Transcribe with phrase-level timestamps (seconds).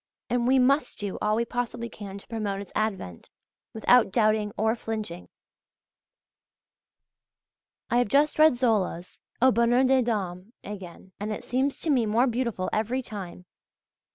[0.31, 3.29] And we must do all we possibly can to promote its advent,
[3.71, 5.29] without doubting or flinching.
[7.91, 12.07] I have just read Zola's "Au Bonheur des Dames" again; and it seems to me
[12.07, 13.45] more beautiful every time.